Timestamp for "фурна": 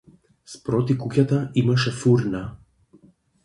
2.01-2.43